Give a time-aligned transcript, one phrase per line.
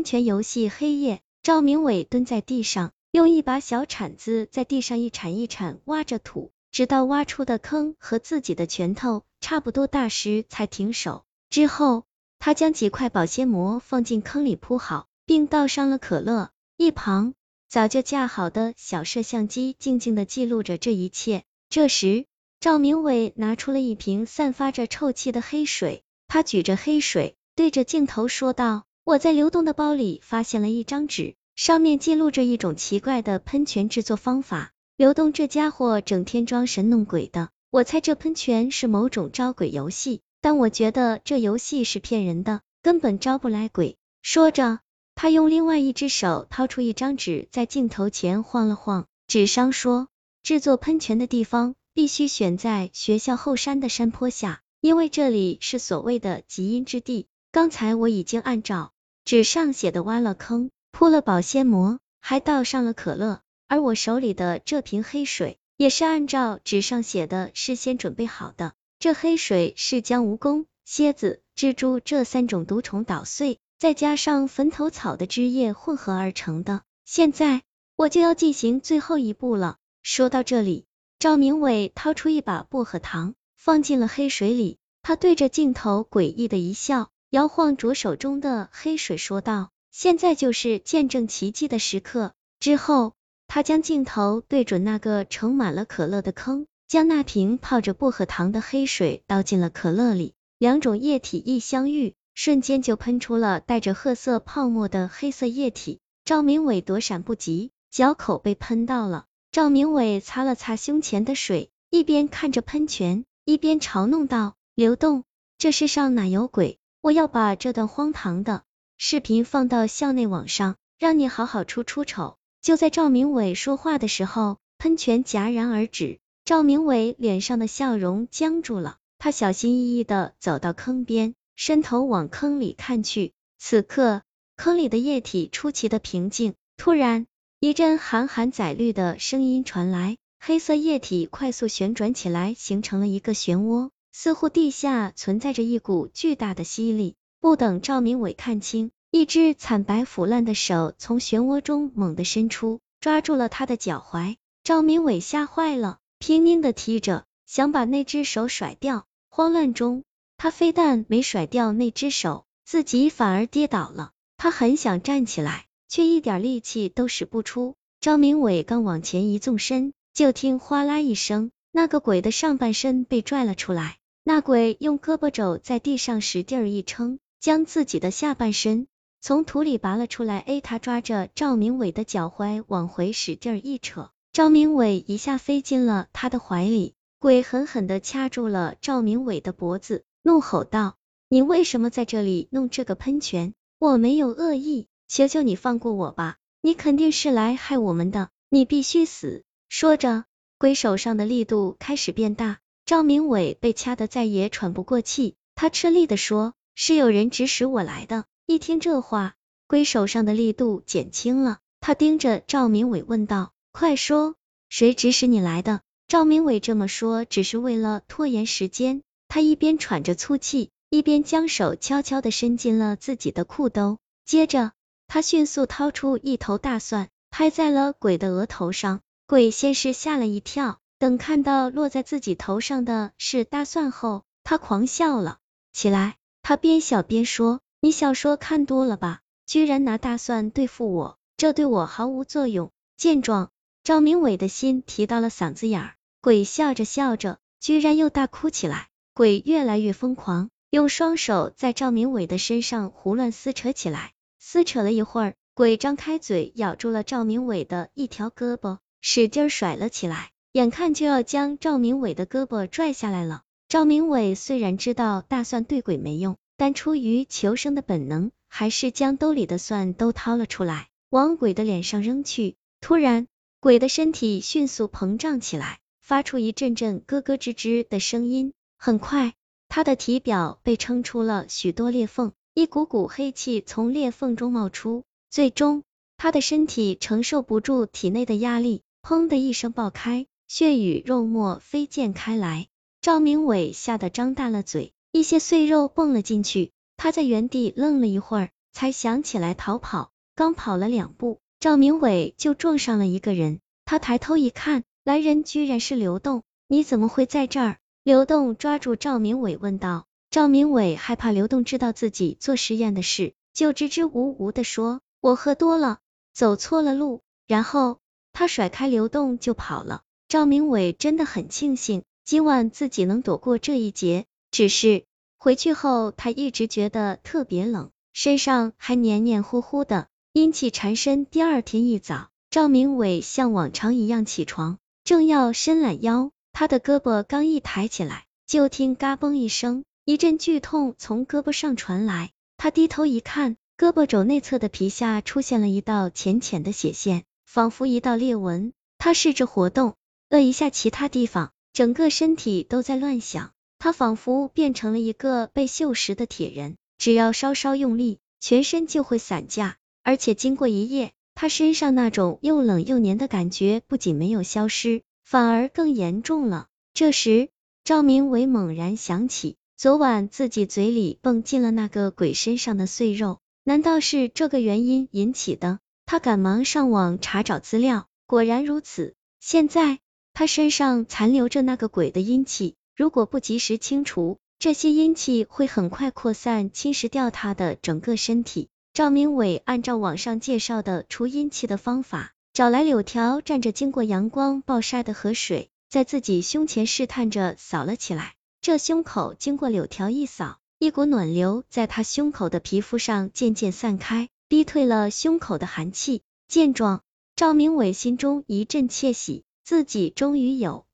[0.00, 11.26] 安全游戏黑夜，赵明伟蹲在地上，用一把小铲子在地上一铲一铲挖着土，直到挖出的坑和自己的拳头差不多大时才停手。
[11.50, 12.04] 之后，
[12.38, 16.48] 他将几块保鲜膜放进坑里铺好，并倒上了可乐。
[16.78, 17.34] 一旁
[17.68, 21.44] 早就架好的小摄像机静静的记录着这一切。
[21.68, 22.24] 这时，
[22.58, 27.36] 赵明伟拿出了一瓶散发着臭气的黑水，他举着黑水。
[27.54, 34.70] 对着镜头说道：“我在刘栋的包里发现了一张纸，上面记录着一种奇怪的喷泉制作方法。
[34.96, 44.78] 刘栋这家伙整天装神弄鬼的，我猜这喷泉是某种招鬼游戏，但我觉得这游戏是骗人的，根本招不来鬼。”说着，
[45.16, 50.06] 他用另外一只手掏出一张纸，在镜头前晃了晃，纸上说
[50.44, 58.92] ：“制作喷泉的地方必须选在学校后山的山坡下，因为这里是所谓的极阴之地。”刚才我已经按照
[59.24, 68.72] 纸上写的挖了坑，铺了保鲜膜，还倒上了可乐，而我手里的这瓶黑水也是按照纸上写的事先准备好的。
[68.98, 76.82] 这黑水是将蜈蚣、蝎子、蜘蛛这三种毒虫捣碎，再加上坟头草的汁液混合而成的。
[77.04, 77.62] 现在
[77.96, 79.76] 我就要进行最后一步了。
[80.02, 80.86] 说到这里，
[81.18, 87.10] 赵明伟掏出一把薄荷糖，放进了黑水里，他对着镜头诡异的一笑。
[87.30, 93.14] 摇晃着手中的黑水，说道：“现在就是见证奇迹的时刻。”之后，
[93.46, 100.34] 他将镜头对准那个盛满了可乐的坑，将那瓶泡着薄荷糖的黑水倒进了可乐里。
[100.58, 106.00] 两种液体一相遇，瞬间就喷出了带着褐色泡沫的黑色液体。
[106.24, 109.26] 赵明伟躲闪不及，脚口被喷到了。
[109.52, 115.22] 赵明伟擦了擦胸前的水，一边看着喷泉，一边嘲弄道：“流动，
[115.58, 118.62] 这世上哪有鬼？”我要把这段荒唐的
[118.98, 122.36] 视频放到校内网上，让你好好出出丑。
[122.60, 128.98] 就在赵明伟说话的时候，喷泉戛然而止，赵明伟脸上的笑容僵住了。
[129.18, 133.32] 他小心翼翼的走到坑边，伸头往坑里看去。
[133.58, 134.20] 此刻，
[134.56, 136.52] 坑里的液体出奇的平静。
[136.76, 137.26] 突然，
[137.60, 143.88] 一阵寒寒载绿的声音传来，黑色液体快速旋转起来，形成了一个漩涡。
[144.12, 147.16] 似乎地下存在着一股巨大的吸力。
[147.40, 154.36] 不等赵明伟看清，一只惨白腐烂的手从漩涡中猛地伸出，抓住了他的脚踝。
[154.62, 159.06] 赵明伟吓坏了，拼命的踢着，想把那只手甩掉。
[159.30, 160.04] 慌乱中，
[160.36, 164.10] 他非但没甩掉那只手，自己反而跌倒了。
[164.36, 167.74] 他很想站起来，却一点力气都使不出。
[168.00, 173.96] 赵明伟刚往前一纵身，就听哗啦一声，那个鬼的上半身被拽了出来。
[174.22, 178.86] 那鬼用胳膊肘在地上使劲一撑，将自己的下半身
[179.20, 180.38] 从土里拔了出来。
[180.38, 186.94] 哎，他抓着赵明伟的脚踝往回使劲一扯，赵明伟一下飞进了他的怀里。
[187.18, 190.96] 鬼狠狠的掐住了赵明伟的脖子，怒吼道
[191.28, 193.52] ：“你为什么在这里弄这个喷泉？
[193.78, 196.38] 我没有恶意，求求你放过我吧！
[196.62, 200.24] 你肯定是来害我们的，你必须死！”说着，
[200.56, 202.60] 鬼手上的力度开始变大。
[202.90, 209.36] 赵明伟被掐得再也喘不过气，他吃力的说：“是有人指使我来的。”一听这话，
[209.68, 214.34] 龟手上的力度减轻了，他盯着赵明伟问道：“快说，
[214.68, 224.72] 谁指使你来的？”赵明伟这么说只是为了拖延时间，他一边喘着粗气，一边将手悄悄的伸进了自己的裤兜，接着
[225.06, 229.00] 他迅速掏出一头大蒜，拍在了鬼的额头上。
[229.28, 230.79] 鬼先是吓了一跳。
[231.00, 235.38] 等看到落在自己头上的是大蒜后，他狂笑了
[235.72, 236.16] 起来。
[236.42, 239.20] 他边笑边说：“你小说看多了吧？
[239.46, 243.50] 居然拿大蒜对付我，这对我毫无作用。”见状，
[243.82, 245.94] 赵明伟的心提到了嗓子眼儿。
[246.20, 248.88] 鬼笑着笑着，居然又大哭起来。
[249.14, 254.12] 鬼越来越疯狂，用双手在赵明伟的身上胡乱撕扯起来。
[254.38, 260.32] 撕扯了一会儿，鬼张开嘴咬住了赵明伟的一条胳膊，使劲甩了起来。
[260.52, 272.56] 眼看就要将赵明伟的胳膊拽下来了，赵明伟虽然知道大蒜对鬼没用，但出于求生的本能，还是将兜里的蒜都掏了出来，往鬼的脸上扔去。
[272.80, 273.28] 突然，
[273.60, 278.52] 鬼的身体迅速膨胀起来，发出一阵阵咯咯吱吱的声音。
[278.76, 279.34] 很快，
[279.68, 285.84] 他的体表被撑出了许多裂缝，一股股黑气从裂缝中冒出，最终，
[286.16, 290.26] 他的身体承受不住体内的压力，砰的一声爆开。
[290.52, 292.66] 血与肉沫飞溅开来，
[293.00, 296.72] 赵明伟吓得张大了嘴，一些碎肉蹦了进去。
[296.96, 300.10] 他在原地愣了一会儿，才想起来逃跑。
[300.34, 303.60] 刚跑了两步，赵明伟就撞上了一个人。
[303.84, 306.42] 他抬头一看，来人居然是刘栋。
[306.66, 307.78] 你怎么会在这儿？
[308.02, 310.06] 刘栋抓住赵明伟问道。
[310.32, 316.00] 赵明伟害怕刘栋知道自己做实验的事，就支支吾吾的说：“我喝多了，
[316.34, 318.00] 走错了路。”然后
[318.32, 320.02] 他甩开刘栋就跑了。
[320.30, 325.02] 赵明伟真的很庆幸今晚自己能躲过这一劫，只是
[325.36, 331.26] 回去后他一直觉得特别冷，身上还黏黏糊糊的，阴气缠身。
[331.26, 339.82] 第二天一早，赵明伟像往常一样起床，正要伸懒腰，他的胳膊刚一抬起来，就听嘎嘣一声。
[340.04, 348.72] 一阵剧痛从胳膊上传来，他低头一看，胳膊肘内侧的皮下出现了一道浅浅的血线，仿佛一道裂纹。
[348.96, 349.94] 他试着活动
[350.30, 353.50] 了一下其他地方，整个身体都在乱响。
[353.80, 359.76] 他仿佛变成了一个被锈蚀的铁人，只要稍稍用力，全身就会散架。
[360.04, 366.68] 而且经过一夜，他身上那种又冷又黏的感觉不仅没有消失，反而更严重了。
[366.94, 367.48] 这时，
[367.82, 369.56] 赵明伟猛然想起。
[369.76, 375.78] 昨晚自己嘴里蹦进了那个鬼身上的碎肉，难道是这个原因引起的？
[376.04, 379.14] 他赶忙上网查找资料，果然如此。
[379.40, 379.98] 现在
[380.40, 388.70] 他身上残留着那个鬼的阴气，如果不及时清除，这些阴气会很快扩散，侵蚀掉他的整个身体。
[388.94, 398.32] 赵明伟按照网上介绍的除阴气的方法，找来柳条蘸着经过阳光暴晒的河水，在自己胸前试探着扫了起来。
[398.62, 406.22] 这胸口经过柳条一扫，一股暖流在他胸口的皮肤上渐渐散开，逼退了胸口的寒气。
[406.48, 407.02] 见状，
[407.36, 410.84] 赵明伟心中一阵窃喜，自己终于有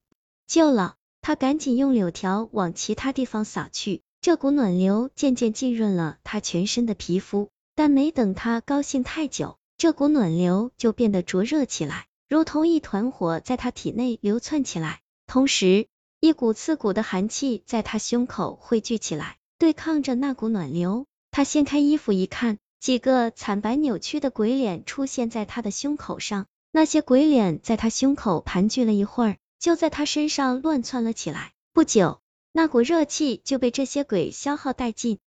[0.46, 0.96] 救了。
[1.22, 7.48] 他赶紧用柳条往其他地方扫去，这股暖流渐渐浸润了他全身的皮肤。
[7.74, 15.86] 但没等他高兴太久，这股暖流就变得灼热起来，如同一团火在他体内流窜起来，同时。
[16.20, 21.06] 一股刺骨的寒气在他胸口汇聚起来，对抗着那股暖流。
[21.30, 26.46] 他掀开衣服一看，几个惨白扭曲的鬼脸出现在他的胸口上。
[26.76, 31.54] 那些鬼脸在他胸口盘踞了一会儿，就在他身上乱窜了起来。
[31.72, 32.20] 不久，
[32.52, 35.18] 那股热气就被这些鬼消耗殆尽。